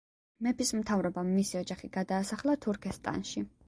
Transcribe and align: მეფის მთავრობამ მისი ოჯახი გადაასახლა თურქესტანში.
მეფის 0.45 0.71
მთავრობამ 0.77 1.31
მისი 1.37 1.61
ოჯახი 1.63 1.93
გადაასახლა 2.01 2.61
თურქესტანში. 2.69 3.51